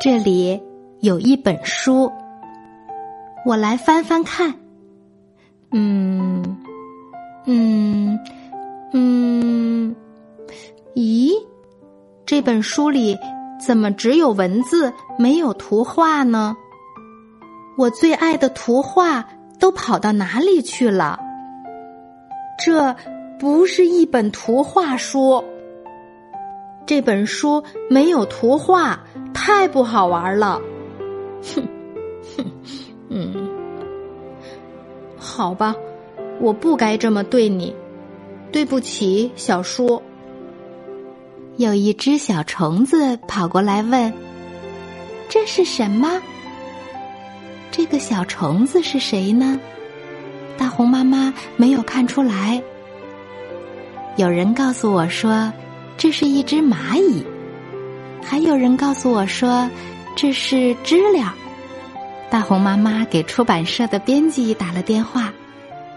[0.00, 0.58] 这里
[1.00, 2.10] 有一本书，
[3.44, 4.54] 我来翻翻看。
[5.72, 6.56] 嗯，
[7.44, 8.18] 嗯，
[8.94, 9.94] 嗯，
[10.94, 11.32] 咦，
[12.24, 13.14] 这本书里
[13.60, 16.56] 怎么只有文字没有图画呢？
[17.76, 21.20] 我最爱的图画都跑到哪里去了？
[22.58, 22.96] 这。
[23.38, 25.42] 不是一本图画书，
[26.90, 28.98] 这本书没有图画，
[29.32, 30.60] 太不好玩了。
[31.40, 31.68] 哼，
[32.36, 32.44] 哼，
[33.08, 33.48] 嗯，
[35.16, 35.72] 好吧，
[36.40, 37.72] 我不该这么对你，
[38.50, 40.02] 对不起，小叔。
[41.58, 44.12] 有一只小虫子跑过来问
[45.30, 46.20] ：“这是什么？”
[47.70, 49.60] 这个小虫子是谁呢？
[50.58, 52.60] 大红妈妈没有看出来。
[54.16, 55.52] 有人告诉我说，
[56.00, 57.22] 这是一只蚂蚁；
[58.24, 59.68] 还有人告诉我说，
[60.16, 61.34] 这是知了。
[62.30, 65.30] 大红妈妈给出版社的编辑打了电话，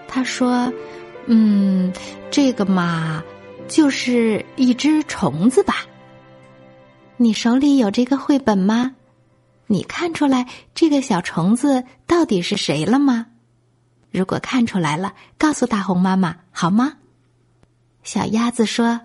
[0.06, 0.70] 他说
[1.28, 1.94] ：“嗯，
[2.30, 3.24] 这个嘛，
[3.70, 5.86] 就是一只虫子吧。
[7.16, 8.96] 你手里有这个绘本吗？
[9.68, 13.28] 你看出来这个小虫子到底是谁了吗？
[14.12, 16.96] 如果看出来了，告诉大红妈妈好吗？”
[18.04, 19.00] 小鸭子说：“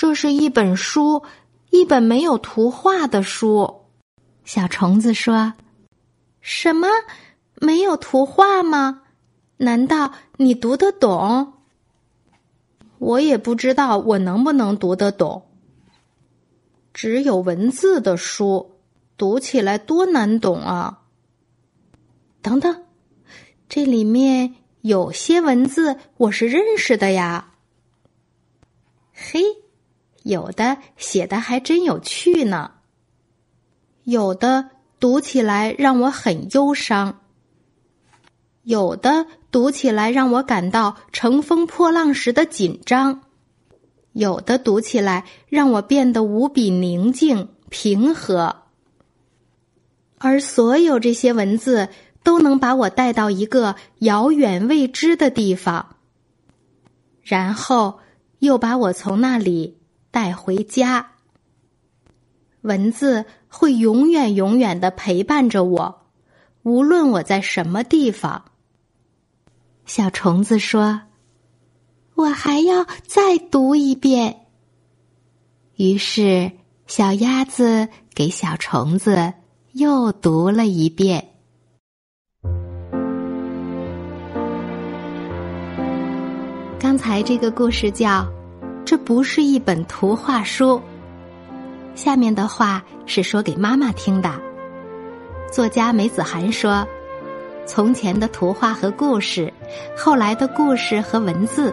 [0.00, 1.24] 这是一本书，
[1.68, 3.82] 一本没有图画的书。”
[4.46, 5.52] 小虫子说
[6.40, 6.88] ：“什么？
[7.56, 9.02] 没有图画吗？
[9.58, 11.52] 难道你读得懂？”
[12.96, 15.42] 我也不知道我能不能读得懂。
[16.94, 18.78] 只有文字的书，
[19.18, 21.02] 读起来多难懂啊！
[22.40, 22.84] 等等，
[23.68, 27.52] 这里面有些文字我是认识的呀。
[29.12, 29.42] 嘿，
[30.22, 32.72] 有的写的还真有趣呢，
[34.04, 37.20] 有的读起来让我很忧伤，
[38.62, 43.22] 有的读起来让我感到乘风破浪时的紧张，
[44.12, 48.56] 有的读起来让我变得无比宁静平和，
[50.18, 51.88] 而所有这些文字
[52.22, 55.96] 都能把我带到一个遥远未知的地方，
[57.22, 58.00] 然后。
[58.40, 59.76] 又把我从那里
[60.10, 61.12] 带回家。
[62.62, 66.02] 文字会永远永远的陪伴着我，
[66.62, 68.44] 无论我在什么地方。
[69.86, 71.02] 小虫子说
[72.14, 74.46] ：“我还要再读一遍。”
[75.76, 76.52] 于是，
[76.86, 79.32] 小鸭子给小虫子
[79.72, 81.26] 又读了一遍。
[86.78, 88.08] 刚才这个故事叫
[88.90, 90.76] 《这不是一本图画书》，
[91.94, 94.28] 下面的话是说给妈妈听的。
[95.48, 96.84] 作家梅子涵说
[97.64, 99.52] ：“从前的图画和故事，
[99.96, 101.72] 后来的故事和文字，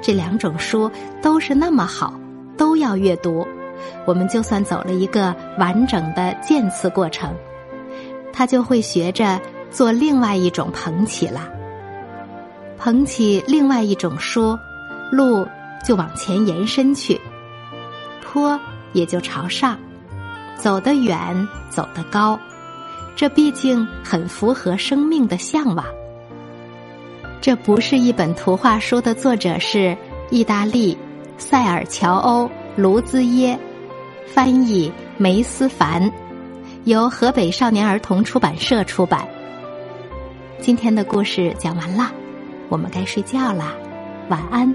[0.00, 0.90] 这两种书
[1.20, 2.18] 都是那么好，
[2.56, 3.46] 都要阅读。
[4.06, 7.34] 我们就算走了一个完整的渐次过程，
[8.32, 9.38] 他就会学着
[9.70, 11.50] 做另外一种捧起了。”
[12.80, 14.58] 捧起另外一种书，
[15.12, 15.46] 路
[15.86, 17.20] 就往前延伸去，
[18.20, 18.58] 坡
[18.92, 19.78] 也就朝上，
[20.56, 22.36] 走得远，走得高，
[23.14, 25.86] 这毕竟很符合生命的向往。
[27.40, 29.96] 这不是一本图画书的作者是
[30.28, 30.98] 意大利
[31.38, 33.56] 塞尔乔欧卢兹耶，
[34.26, 36.10] 翻译梅思凡，
[36.82, 39.24] 由河北少年儿童出版社出版。
[40.58, 42.10] 今天的故事讲完了。
[42.68, 43.72] 我们该睡觉啦，
[44.28, 44.74] 晚安。